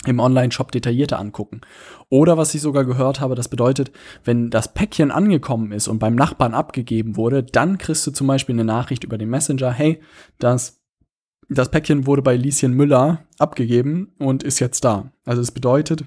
im 0.05 0.19
Online-Shop 0.19 0.71
detaillierter 0.71 1.19
angucken. 1.19 1.61
Oder 2.09 2.37
was 2.37 2.55
ich 2.55 2.61
sogar 2.61 2.85
gehört 2.85 3.19
habe, 3.19 3.35
das 3.35 3.47
bedeutet, 3.47 3.91
wenn 4.23 4.49
das 4.49 4.73
Päckchen 4.73 5.11
angekommen 5.11 5.71
ist 5.71 5.87
und 5.87 5.99
beim 5.99 6.15
Nachbarn 6.15 6.53
abgegeben 6.53 7.15
wurde, 7.15 7.43
dann 7.43 7.77
kriegst 7.77 8.05
du 8.07 8.11
zum 8.11 8.27
Beispiel 8.27 8.55
eine 8.55 8.65
Nachricht 8.65 9.03
über 9.03 9.17
den 9.17 9.29
Messenger, 9.29 9.71
hey, 9.71 10.01
das 10.39 10.81
das 11.53 11.69
Päckchen 11.69 12.07
wurde 12.07 12.21
bei 12.21 12.37
Lieschen 12.37 12.73
Müller 12.73 13.25
abgegeben 13.37 14.13
und 14.17 14.41
ist 14.41 14.59
jetzt 14.59 14.85
da. 14.85 15.11
Also 15.25 15.41
es 15.41 15.51
bedeutet, 15.51 16.05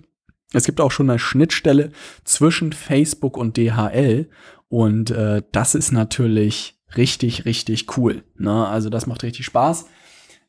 es 0.54 0.64
gibt 0.64 0.80
auch 0.80 0.90
schon 0.90 1.10
eine 1.10 1.18
Schnittstelle 1.18 1.90
zwischen 2.24 2.72
Facebook 2.72 3.36
und 3.36 3.58
DHL 3.58 4.30
und 4.68 5.10
äh, 5.10 5.42
das 5.52 5.74
ist 5.74 5.92
natürlich 5.92 6.80
richtig, 6.96 7.44
richtig 7.44 7.98
cool. 7.98 8.24
Ne? 8.38 8.66
Also 8.66 8.88
das 8.88 9.06
macht 9.06 9.22
richtig 9.22 9.44
Spaß. 9.44 9.86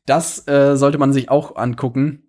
Das 0.06 0.48
äh, 0.48 0.76
sollte 0.76 0.98
man 0.98 1.12
sich 1.12 1.28
auch 1.28 1.56
angucken. 1.56 2.22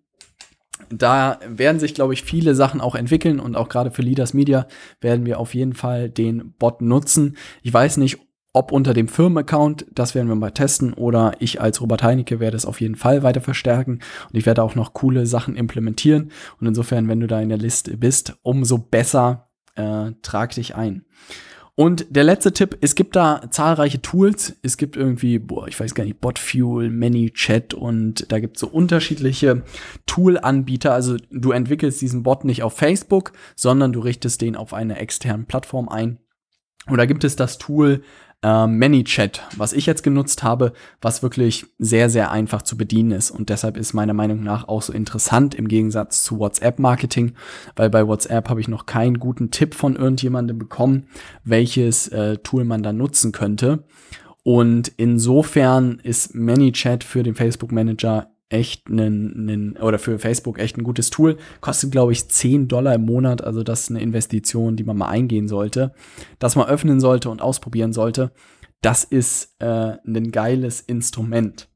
Da 0.89 1.39
werden 1.48 1.79
sich, 1.79 1.94
glaube 1.94 2.13
ich, 2.13 2.24
viele 2.24 2.56
Sachen 2.56 2.82
auch 2.82 2.96
entwickeln 2.96 3.39
und 3.39 3.56
auch 3.56 3.70
gerade 3.70 3.91
für 3.91 4.01
Leaders 4.01 4.34
Media 4.34 4.67
werden 5.01 5.25
wir 5.25 5.39
auf 5.39 5.53
jeden 5.53 5.74
Fall 5.74 6.10
den 6.10 6.53
Bot 6.53 6.82
nutzen. 6.82 7.38
Ich 7.62 7.74
weiß 7.74 7.98
nicht, 7.98 8.20
ob 8.53 8.72
unter 8.72 8.96
dem 8.96 9.08
Firmenaccount, 9.08 9.86
das 9.91 10.15
werden 10.15 10.29
wir 10.29 10.36
mal 10.36 10.50
testen, 10.50 10.94
oder 10.94 11.34
ich 11.39 11.62
als 11.62 11.79
Robert 11.79 12.01
Heinecke 12.01 12.39
werde 12.39 12.58
es 12.58 12.65
auf 12.65 12.82
jeden 12.82 12.96
Fall 12.96 13.22
weiter 13.22 13.41
verstärken 13.41 14.00
und 14.32 14.36
ich 14.36 14.48
werde 14.48 14.63
auch 14.63 14.74
noch 14.74 14.94
coole 14.94 15.27
Sachen 15.27 15.56
implementieren. 15.56 16.32
Und 16.60 16.65
insofern, 16.65 17.08
wenn 17.08 17.20
du 17.20 17.27
da 17.27 17.39
in 17.39 17.50
der 17.50 17.60
Liste 17.60 17.98
bist, 17.98 18.36
umso 18.41 18.79
besser 18.79 19.50
äh, 19.75 20.12
trag 20.24 20.56
dich 20.56 20.75
ein. 20.75 21.06
Und 21.79 22.07
der 22.10 22.24
letzte 22.24 22.53
Tipp, 22.53 22.75
es 22.81 22.96
gibt 22.96 23.15
da 23.15 23.39
zahlreiche 23.51 24.01
Tools. 24.01 24.57
Es 24.63 24.77
gibt 24.77 24.98
irgendwie, 24.98 25.38
boah, 25.38 25.67
ich 25.67 25.79
weiß 25.79 25.93
gar 25.93 26.05
nicht, 26.05 26.19
Botfuel, 26.19 26.89
ManyChat 26.89 27.75
und 27.75 28.31
da 28.31 28.39
gibt 28.39 28.57
es 28.57 28.62
so 28.62 28.67
unterschiedliche 28.67 29.62
Tool-Anbieter. 30.07 30.91
Also 30.91 31.17
du 31.29 31.51
entwickelst 31.51 32.01
diesen 32.01 32.24
Bot 32.24 32.46
nicht 32.46 32.63
auf 32.63 32.74
Facebook, 32.74 33.31
sondern 33.55 33.93
du 33.93 34.00
richtest 34.00 34.41
den 34.41 34.55
auf 34.55 34.74
eine 34.74 34.98
externe 34.98 35.43
Plattform 35.43 35.88
ein. 35.88 36.17
Und 36.88 36.98
da 36.98 37.05
gibt 37.05 37.24
es 37.24 37.36
das 37.36 37.60
Tool 37.60 38.01
äh, 38.44 38.67
ManyChat, 38.67 39.41
was 39.58 39.74
ich 39.74 39.86
jetzt 39.86 40.03
genutzt 40.03 40.44
habe, 40.44 40.74
was 41.01 41.24
wirklich 41.24 41.65
sehr, 41.79 42.10
sehr 42.10 42.32
einfach 42.32 42.62
zu 42.62 42.77
bedienen 42.77 43.12
ist. 43.12 43.32
Und 43.32 43.50
deshalb 43.50 43.77
ist 43.77 43.94
meiner 43.94 44.13
Meinung 44.13 44.44
nach 44.44 44.67
auch 44.67 44.82
so 44.82 44.94
interessant 44.94 45.56
im 45.56 45.67
Gegensatz 45.67 46.24
zu 46.24 46.39
WhatsApp-Marketing, 46.39 47.34
weil 47.75 47.89
bei 47.89 48.08
WhatsApp 48.08 48.50
habe 48.50 48.62
ich 48.62 48.67
noch 48.67 48.86
keinen 48.86 49.20
guten 49.20 49.51
Tipp 49.51 49.74
von 49.74 49.96
irgendjemandem 49.96 50.58
bekommen, 50.58 51.08
welches 51.44 52.08
äh, 52.10 52.38
Tool 52.38 52.63
man 52.63 52.84
da 52.84 52.94
nutzen 52.94 53.32
könnte. 53.32 53.84
Und 54.44 54.91
insofern 54.96 56.00
ist 56.03 56.34
ManyChat 56.34 57.03
für 57.03 57.24
den 57.24 57.36
Facebook 57.36 57.72
Manager 57.72 58.32
echt 58.50 58.88
ein, 58.89 59.77
oder 59.82 60.00
für 60.00 60.20
Facebook 60.20 60.60
echt 60.60 60.77
ein 60.77 60.84
gutes 60.84 61.10
Tool. 61.10 61.38
Kostet, 61.62 61.92
glaube 61.92 62.12
ich, 62.13 62.30
10 62.30 62.68
Dollar 62.68 62.96
im 62.96 63.06
Monat. 63.06 63.44
Also 63.44 63.63
das 63.63 63.84
ist 63.84 63.89
eine 63.89 64.01
Investition, 64.01 64.75
die 64.75 64.84
man 64.84 64.98
mal 64.98 65.10
eingehen 65.10 65.48
sollte. 65.48 65.94
Das 66.39 66.56
man 66.56 66.68
öffnen 66.68 67.00
sollte 67.00 67.30
und 67.30 67.42
ausprobieren 67.42 67.94
sollte. 67.94 68.32
Das 68.82 69.04
ist 69.04 69.56
äh, 69.60 69.98
ein 70.06 70.32
geiles 70.32 70.82
Instrument. 70.82 71.68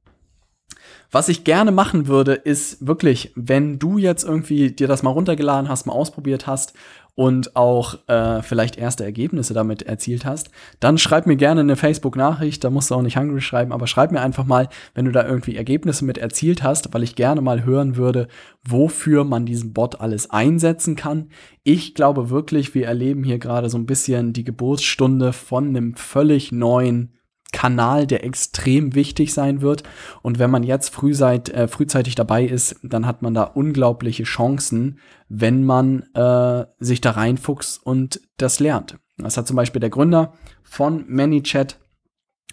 Was 1.11 1.27
ich 1.27 1.43
gerne 1.43 1.71
machen 1.71 2.07
würde, 2.07 2.33
ist 2.33 2.87
wirklich, 2.87 3.33
wenn 3.35 3.79
du 3.79 3.97
jetzt 3.97 4.23
irgendwie 4.23 4.71
dir 4.71 4.87
das 4.87 5.03
mal 5.03 5.09
runtergeladen 5.09 5.67
hast, 5.67 5.85
mal 5.85 5.93
ausprobiert 5.93 6.47
hast 6.47 6.73
und 7.15 7.55
auch 7.55 8.07
äh, 8.07 8.41
vielleicht 8.41 8.77
erste 8.77 9.03
Ergebnisse 9.03 9.53
damit 9.53 9.83
erzielt 9.83 10.25
hast, 10.25 10.49
dann 10.79 10.97
schreib 10.97 11.27
mir 11.27 11.35
gerne 11.35 11.61
eine 11.61 11.75
Facebook-Nachricht. 11.75 12.63
Da 12.63 12.69
musst 12.69 12.89
du 12.89 12.95
auch 12.95 13.01
nicht 13.01 13.17
hungry 13.17 13.41
schreiben, 13.41 13.71
aber 13.71 13.87
schreib 13.87 14.11
mir 14.11 14.21
einfach 14.21 14.45
mal, 14.45 14.69
wenn 14.93 15.05
du 15.05 15.11
da 15.11 15.27
irgendwie 15.27 15.55
Ergebnisse 15.55 16.05
mit 16.05 16.17
erzielt 16.17 16.63
hast, 16.63 16.93
weil 16.93 17.03
ich 17.03 17.15
gerne 17.15 17.41
mal 17.41 17.65
hören 17.65 17.95
würde, 17.95 18.27
wofür 18.63 19.23
man 19.23 19.45
diesen 19.45 19.73
Bot 19.73 19.99
alles 19.99 20.29
einsetzen 20.29 20.95
kann. 20.95 21.29
Ich 21.63 21.95
glaube 21.95 22.29
wirklich, 22.29 22.73
wir 22.73 22.87
erleben 22.87 23.23
hier 23.23 23.39
gerade 23.39 23.69
so 23.69 23.77
ein 23.77 23.85
bisschen 23.85 24.33
die 24.33 24.43
Geburtsstunde 24.43 25.33
von 25.33 25.67
einem 25.67 25.95
völlig 25.95 26.51
neuen 26.51 27.13
Kanal, 27.51 28.07
der 28.07 28.23
extrem 28.23 28.95
wichtig 28.95 29.33
sein 29.33 29.61
wird. 29.61 29.83
Und 30.21 30.39
wenn 30.39 30.51
man 30.51 30.63
jetzt 30.63 30.89
frühzeit, 30.89 31.49
äh, 31.49 31.67
frühzeitig 31.67 32.15
dabei 32.15 32.45
ist, 32.45 32.77
dann 32.83 33.05
hat 33.05 33.21
man 33.21 33.33
da 33.33 33.43
unglaubliche 33.43 34.23
Chancen, 34.23 34.99
wenn 35.29 35.63
man 35.63 36.03
äh, 36.13 36.65
sich 36.79 37.01
da 37.01 37.11
reinfuchst 37.11 37.85
und 37.85 38.21
das 38.37 38.59
lernt. 38.59 38.97
Das 39.17 39.37
hat 39.37 39.47
zum 39.47 39.55
Beispiel 39.55 39.81
der 39.81 39.89
Gründer 39.89 40.33
von 40.63 41.05
ManyChat 41.07 41.77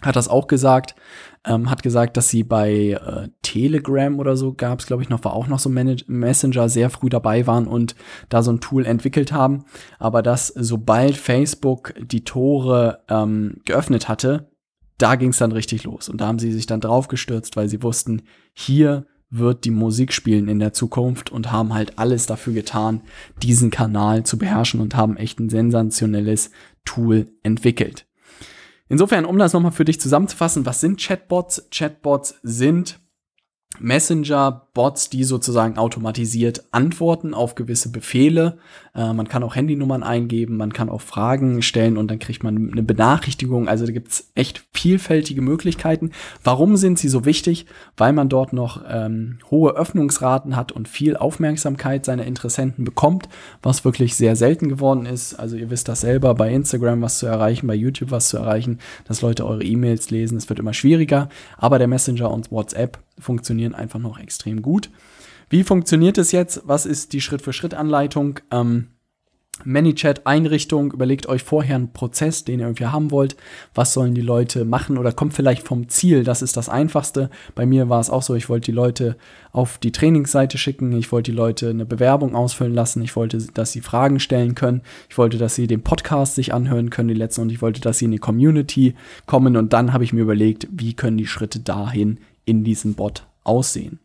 hat 0.01 0.15
das 0.15 0.29
auch 0.29 0.47
gesagt, 0.47 0.95
ähm, 1.45 1.69
hat 1.69 1.83
gesagt, 1.83 2.15
dass 2.15 2.29
sie 2.29 2.43
bei 2.43 2.91
äh, 2.91 3.29
Telegram 3.41 4.17
oder 4.19 4.37
so 4.37 4.53
gab 4.53 4.79
es, 4.79 4.85
glaube 4.85 5.03
ich, 5.03 5.09
noch, 5.09 5.23
war 5.23 5.33
auch 5.33 5.47
noch 5.47 5.59
so 5.59 5.69
Manage 5.69 6.05
Messenger 6.07 6.69
sehr 6.69 6.89
früh 6.89 7.09
dabei 7.09 7.47
waren 7.47 7.67
und 7.67 7.95
da 8.29 8.41
so 8.41 8.51
ein 8.51 8.61
Tool 8.61 8.85
entwickelt 8.85 9.31
haben. 9.31 9.65
Aber 9.97 10.21
dass 10.21 10.47
sobald 10.47 11.17
Facebook 11.17 11.93
die 11.99 12.23
Tore 12.23 13.03
ähm, 13.09 13.61
geöffnet 13.65 14.07
hatte, 14.07 14.48
da 14.99 15.15
ging 15.15 15.29
es 15.29 15.37
dann 15.37 15.51
richtig 15.51 15.83
los. 15.83 16.09
Und 16.09 16.21
da 16.21 16.27
haben 16.27 16.39
sie 16.39 16.51
sich 16.51 16.67
dann 16.67 16.81
drauf 16.81 17.07
gestürzt, 17.07 17.55
weil 17.55 17.67
sie 17.67 17.81
wussten, 17.81 18.21
hier 18.53 19.07
wird 19.31 19.63
die 19.63 19.71
Musik 19.71 20.11
spielen 20.13 20.47
in 20.47 20.59
der 20.59 20.73
Zukunft 20.73 21.31
und 21.31 21.51
haben 21.51 21.73
halt 21.73 21.97
alles 21.97 22.25
dafür 22.25 22.53
getan, 22.53 23.01
diesen 23.41 23.71
Kanal 23.71 24.25
zu 24.25 24.37
beherrschen 24.37 24.81
und 24.81 24.95
haben 24.95 25.17
echt 25.17 25.39
ein 25.39 25.49
sensationelles 25.49 26.51
Tool 26.83 27.31
entwickelt. 27.43 28.07
Insofern, 28.87 29.25
um 29.25 29.37
das 29.37 29.53
nochmal 29.53 29.71
für 29.71 29.85
dich 29.85 30.01
zusammenzufassen, 30.01 30.65
was 30.65 30.81
sind 30.81 30.99
Chatbots? 30.99 31.67
Chatbots 31.71 32.39
sind 32.41 32.99
Messenger-Bots, 33.77 35.09
die 35.09 35.23
sozusagen 35.23 35.77
automatisiert 35.77 36.65
antworten 36.71 37.33
auf 37.33 37.55
gewisse 37.55 37.91
Befehle. 37.91 38.57
Äh, 38.95 39.13
man 39.13 39.27
kann 39.27 39.43
auch 39.43 39.55
Handynummern 39.55 40.03
eingeben, 40.03 40.57
man 40.57 40.73
kann 40.73 40.89
auch 40.89 41.01
Fragen 41.01 41.61
stellen 41.61 41.97
und 41.97 42.09
dann 42.09 42.19
kriegt 42.19 42.43
man 42.43 42.71
eine 42.71 42.83
Benachrichtigung. 42.83 43.67
Also 43.67 43.85
da 43.85 43.91
gibt's 43.91 44.31
echt 44.35 44.65
vielfältige 44.73 45.41
Möglichkeiten. 45.41 46.11
Warum 46.43 46.77
sind 46.77 46.99
sie 46.99 47.09
so 47.09 47.25
wichtig? 47.25 47.67
Weil 47.95 48.11
man 48.11 48.27
dort 48.27 48.53
noch 48.53 48.83
ähm, 48.89 49.39
hohe 49.49 49.75
Öffnungsraten 49.75 50.55
hat 50.55 50.71
und 50.71 50.87
viel 50.87 51.15
Aufmerksamkeit 51.15 52.05
seiner 52.05 52.25
Interessenten 52.25 52.83
bekommt, 52.83 53.29
was 53.61 53.85
wirklich 53.85 54.15
sehr 54.15 54.35
selten 54.35 54.67
geworden 54.67 55.05
ist. 55.05 55.35
Also 55.35 55.55
ihr 55.55 55.69
wisst 55.69 55.87
das 55.87 56.01
selber, 56.01 56.33
bei 56.33 56.51
Instagram 56.51 57.01
was 57.01 57.19
zu 57.19 57.27
erreichen, 57.27 57.67
bei 57.67 57.75
YouTube 57.75 58.11
was 58.11 58.29
zu 58.29 58.37
erreichen, 58.37 58.79
dass 59.05 59.21
Leute 59.21 59.45
eure 59.45 59.63
E-Mails 59.63 60.09
lesen, 60.09 60.37
es 60.37 60.49
wird 60.49 60.59
immer 60.59 60.73
schwieriger. 60.73 61.29
Aber 61.57 61.77
der 61.77 61.87
Messenger 61.87 62.31
und 62.31 62.51
WhatsApp 62.51 62.99
funktionieren 63.19 63.58
einfach 63.67 63.99
noch 63.99 64.19
extrem 64.19 64.61
gut. 64.61 64.89
Wie 65.49 65.63
funktioniert 65.63 66.17
es 66.17 66.31
jetzt? 66.31 66.61
Was 66.65 66.85
ist 66.85 67.13
die 67.13 67.21
Schritt-für-Schritt-Anleitung? 67.21 68.39
Ähm, 68.51 68.89
ManyChat-Einrichtung, 69.65 70.93
überlegt 70.93 71.27
euch 71.27 71.43
vorher 71.43 71.75
einen 71.75 71.91
Prozess, 71.91 72.45
den 72.45 72.59
ihr 72.59 72.65
irgendwie 72.65 72.85
haben 72.85 73.11
wollt. 73.11 73.35
Was 73.73 73.93
sollen 73.93 74.13
die 74.13 74.21
Leute 74.21 74.65
machen 74.65 74.97
oder 74.97 75.11
kommt 75.11 75.33
vielleicht 75.33 75.67
vom 75.67 75.89
Ziel? 75.89 76.23
Das 76.23 76.41
ist 76.41 76.55
das 76.55 76.69
Einfachste. 76.69 77.29
Bei 77.55 77.65
mir 77.65 77.89
war 77.89 77.99
es 77.99 78.09
auch 78.09 78.21
so, 78.21 78.35
ich 78.35 78.49
wollte 78.49 78.71
die 78.71 78.75
Leute 78.75 79.17
auf 79.51 79.77
die 79.77 79.91
Trainingsseite 79.91 80.57
schicken. 80.57 80.91
Ich 80.93 81.11
wollte 81.11 81.31
die 81.31 81.37
Leute 81.37 81.69
eine 81.69 81.85
Bewerbung 81.85 82.35
ausfüllen 82.35 82.73
lassen. 82.73 83.01
Ich 83.01 83.15
wollte, 83.15 83.37
dass 83.53 83.71
sie 83.71 83.81
Fragen 83.81 84.19
stellen 84.19 84.55
können. 84.55 84.81
Ich 85.09 85.17
wollte, 85.17 85.37
dass 85.37 85.55
sie 85.55 85.67
den 85.67 85.83
Podcast 85.83 86.35
sich 86.35 86.53
anhören 86.53 86.89
können, 86.89 87.09
die 87.09 87.15
letzten. 87.15 87.41
Und 87.41 87.51
ich 87.51 87.61
wollte, 87.61 87.81
dass 87.81 87.97
sie 87.97 88.05
in 88.05 88.11
die 88.11 88.19
Community 88.19 88.95
kommen. 89.25 89.57
Und 89.57 89.73
dann 89.73 89.93
habe 89.93 90.03
ich 90.03 90.13
mir 90.13 90.21
überlegt, 90.21 90.67
wie 90.71 90.93
können 90.93 91.17
die 91.17 91.27
Schritte 91.27 91.59
dahin 91.59 92.19
in 92.45 92.63
diesem 92.63 92.93
Bot 92.93 93.28
aussehen. 93.49 93.99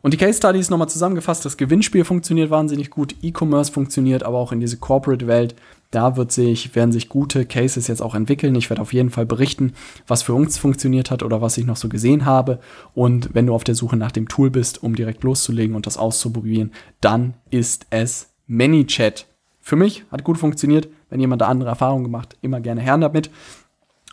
Und 0.00 0.14
die 0.14 0.16
Case 0.16 0.38
Study 0.38 0.58
ist 0.60 0.70
nochmal 0.70 0.88
zusammengefasst. 0.88 1.44
Das 1.44 1.56
Gewinnspiel 1.56 2.04
funktioniert 2.04 2.50
wahnsinnig 2.50 2.90
gut, 2.90 3.16
E-Commerce 3.20 3.72
funktioniert, 3.72 4.22
aber 4.22 4.38
auch 4.38 4.52
in 4.52 4.60
diese 4.60 4.76
Corporate-Welt, 4.76 5.56
da 5.90 6.16
wird 6.16 6.32
sich, 6.32 6.74
werden 6.74 6.92
sich 6.92 7.08
gute 7.08 7.46
Cases 7.46 7.86
jetzt 7.88 8.02
auch 8.02 8.14
entwickeln. 8.14 8.54
Ich 8.54 8.70
werde 8.70 8.82
auf 8.82 8.92
jeden 8.92 9.10
Fall 9.10 9.26
berichten, 9.26 9.72
was 10.06 10.22
für 10.22 10.34
uns 10.34 10.58
funktioniert 10.58 11.10
hat 11.10 11.22
oder 11.22 11.40
was 11.40 11.58
ich 11.58 11.66
noch 11.66 11.76
so 11.76 11.88
gesehen 11.88 12.26
habe. 12.26 12.60
Und 12.94 13.34
wenn 13.34 13.46
du 13.46 13.54
auf 13.54 13.64
der 13.64 13.74
Suche 13.74 13.96
nach 13.96 14.12
dem 14.12 14.28
Tool 14.28 14.50
bist, 14.50 14.82
um 14.82 14.94
direkt 14.94 15.24
loszulegen 15.24 15.74
und 15.74 15.86
das 15.86 15.96
auszuprobieren, 15.96 16.72
dann 17.00 17.34
ist 17.50 17.86
es 17.90 18.28
ManyChat. 18.46 19.26
Für 19.60 19.76
mich 19.76 20.04
hat 20.10 20.24
gut 20.24 20.38
funktioniert. 20.38 20.88
Wenn 21.10 21.20
jemand 21.20 21.42
da 21.42 21.48
andere 21.48 21.70
Erfahrungen 21.70 22.04
gemacht, 22.04 22.36
immer 22.42 22.60
gerne 22.60 22.82
Herren 22.82 23.00
damit. 23.00 23.30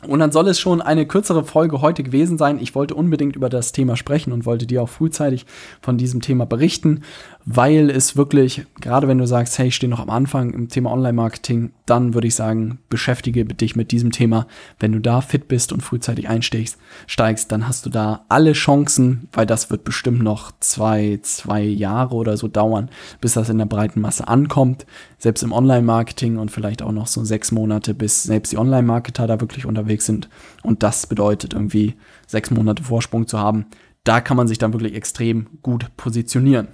Und 0.03 0.19
dann 0.19 0.31
soll 0.31 0.47
es 0.49 0.59
schon 0.59 0.81
eine 0.81 1.07
kürzere 1.07 1.43
Folge 1.45 1.81
heute 1.81 2.03
gewesen 2.03 2.37
sein. 2.37 2.59
Ich 2.59 2.75
wollte 2.75 2.95
unbedingt 2.95 3.35
über 3.35 3.49
das 3.49 3.71
Thema 3.71 3.95
sprechen 3.95 4.33
und 4.33 4.45
wollte 4.45 4.67
dir 4.67 4.83
auch 4.83 4.89
frühzeitig 4.89 5.45
von 5.81 5.97
diesem 5.97 6.21
Thema 6.21 6.45
berichten, 6.45 7.03
weil 7.45 7.91
es 7.91 8.17
wirklich, 8.17 8.65
gerade 8.81 9.07
wenn 9.07 9.19
du 9.19 9.27
sagst, 9.27 9.59
hey, 9.59 9.67
ich 9.67 9.75
stehe 9.75 9.89
noch 9.89 9.99
am 9.99 10.09
Anfang 10.09 10.51
im 10.51 10.67
Thema 10.67 10.91
Online-Marketing, 10.91 11.73
dann 11.85 12.15
würde 12.15 12.27
ich 12.27 12.33
sagen, 12.33 12.79
beschäftige 12.89 13.45
dich 13.45 13.75
mit 13.75 13.91
diesem 13.91 14.11
Thema. 14.11 14.47
Wenn 14.79 14.91
du 14.91 14.99
da 14.99 15.21
fit 15.21 15.47
bist 15.47 15.71
und 15.71 15.81
frühzeitig 15.81 16.27
einsteigst, 16.27 16.79
steigst, 17.05 17.51
dann 17.51 17.67
hast 17.67 17.85
du 17.85 17.91
da 17.91 18.25
alle 18.29 18.53
Chancen, 18.53 19.29
weil 19.31 19.45
das 19.45 19.69
wird 19.69 19.83
bestimmt 19.83 20.23
noch 20.23 20.53
zwei, 20.59 21.19
zwei 21.21 21.61
Jahre 21.61 22.15
oder 22.15 22.35
so 22.35 22.47
dauern, 22.47 22.89
bis 23.21 23.33
das 23.33 23.49
in 23.49 23.59
der 23.59 23.65
breiten 23.65 24.01
Masse 24.01 24.27
ankommt. 24.27 24.87
Selbst 25.19 25.43
im 25.43 25.51
Online-Marketing 25.51 26.37
und 26.37 26.49
vielleicht 26.49 26.81
auch 26.81 26.91
noch 26.91 27.05
so 27.05 27.23
sechs 27.23 27.51
Monate, 27.51 27.93
bis 27.93 28.23
selbst 28.23 28.53
die 28.53 28.57
Online-Marketer 28.57 29.27
da 29.27 29.39
wirklich 29.39 29.67
unterwegs 29.67 30.07
sind. 30.07 30.29
Und 30.63 30.81
das 30.81 31.05
bedeutet 31.05 31.53
irgendwie 31.53 31.93
sechs 32.25 32.49
Monate 32.49 32.83
Vorsprung 32.83 33.27
zu 33.27 33.37
haben. 33.37 33.67
Da 34.03 34.19
kann 34.19 34.37
man 34.37 34.47
sich 34.47 34.57
dann 34.57 34.73
wirklich 34.73 34.95
extrem 34.95 35.47
gut 35.61 35.95
positionieren. 35.95 36.67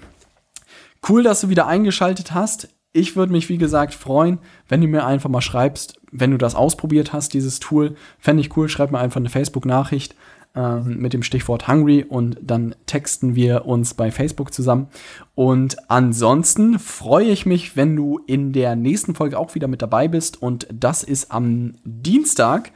Cool, 1.08 1.24
dass 1.24 1.42
du 1.42 1.50
wieder 1.50 1.68
eingeschaltet 1.68 2.34
hast. 2.34 2.70
Ich 2.94 3.16
würde 3.16 3.32
mich, 3.32 3.50
wie 3.50 3.58
gesagt, 3.58 3.94
freuen, 3.94 4.40
wenn 4.68 4.82
du 4.82 4.88
mir 4.88 5.06
einfach 5.06 5.30
mal 5.30 5.42
schreibst, 5.42 6.00
wenn 6.12 6.32
du 6.32 6.38
das 6.38 6.56
ausprobiert 6.56 7.14
hast, 7.14 7.34
dieses 7.34 7.60
Tool. 7.60 7.96
Fände 8.20 8.42
ich 8.42 8.56
cool, 8.58 8.68
schreib 8.70 8.92
mir 8.92 9.00
einfach 9.00 9.20
eine 9.20 9.30
Facebook-Nachricht. 9.30 10.16
äh, 10.56 10.80
mit 10.82 11.14
dem 11.14 11.24
Stichwort 11.24 11.68
Hungry 11.68 12.04
und 12.04 12.38
dann 12.42 12.76
texten 12.86 13.36
wir 13.36 13.66
uns 13.66 13.94
bei 13.94 14.12
Facebook 14.12 14.54
zusammen. 14.54 14.88
Und 15.36 15.78
ansonsten 15.90 16.78
freue 16.80 17.28
ich 17.28 17.46
mich, 17.46 17.78
wenn 17.78 17.96
du 17.96 18.20
in 18.28 18.52
der 18.52 18.76
nächsten 18.76 19.16
Folge 19.16 19.40
auch 19.40 19.56
wieder 19.56 19.68
mit 19.68 19.82
dabei 19.82 20.08
bist. 20.08 20.42
Und 20.42 20.68
das 20.72 21.04
ist 21.04 21.32
am 21.32 21.76
Dienstag. 21.86 22.72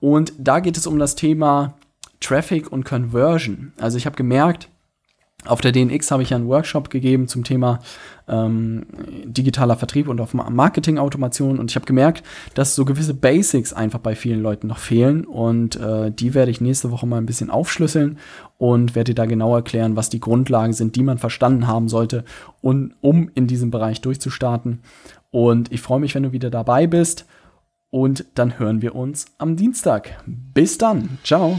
Und 0.00 0.34
da 0.38 0.60
geht 0.60 0.76
es 0.76 0.86
um 0.86 0.98
das 0.98 1.14
Thema 1.14 1.74
Traffic 2.20 2.70
und 2.70 2.84
Conversion. 2.84 3.72
Also 3.80 3.96
ich 3.96 4.06
habe 4.06 4.16
gemerkt, 4.16 4.68
auf 5.46 5.60
der 5.60 5.72
DNX 5.72 6.10
habe 6.10 6.22
ich 6.22 6.32
einen 6.34 6.48
Workshop 6.48 6.90
gegeben 6.90 7.28
zum 7.28 7.44
Thema 7.44 7.80
ähm, 8.26 8.86
digitaler 9.24 9.76
Vertrieb 9.76 10.08
und 10.08 10.20
auf 10.20 10.32
Marketing-Automation 10.34 11.58
und 11.58 11.70
ich 11.70 11.76
habe 11.76 11.86
gemerkt, 11.86 12.22
dass 12.54 12.74
so 12.74 12.84
gewisse 12.84 13.14
Basics 13.14 13.72
einfach 13.72 13.98
bei 13.98 14.14
vielen 14.14 14.40
Leuten 14.40 14.66
noch 14.66 14.78
fehlen 14.78 15.24
und 15.24 15.76
äh, 15.76 16.10
die 16.10 16.34
werde 16.34 16.50
ich 16.50 16.60
nächste 16.60 16.90
Woche 16.90 17.06
mal 17.06 17.18
ein 17.18 17.26
bisschen 17.26 17.50
aufschlüsseln 17.50 18.18
und 18.56 18.94
werde 18.94 19.12
dir 19.12 19.14
da 19.14 19.26
genau 19.26 19.54
erklären, 19.54 19.96
was 19.96 20.08
die 20.08 20.20
Grundlagen 20.20 20.72
sind, 20.72 20.96
die 20.96 21.02
man 21.02 21.18
verstanden 21.18 21.66
haben 21.66 21.88
sollte, 21.88 22.24
und, 22.62 22.94
um 23.02 23.30
in 23.34 23.46
diesem 23.46 23.70
Bereich 23.70 24.00
durchzustarten. 24.00 24.80
Und 25.30 25.70
ich 25.72 25.82
freue 25.82 26.00
mich, 26.00 26.14
wenn 26.14 26.22
du 26.22 26.32
wieder 26.32 26.48
dabei 26.48 26.86
bist 26.86 27.26
und 27.90 28.24
dann 28.34 28.58
hören 28.58 28.82
wir 28.82 28.94
uns 28.94 29.26
am 29.38 29.56
Dienstag. 29.56 30.22
Bis 30.26 30.78
dann. 30.78 31.18
Ciao. 31.22 31.58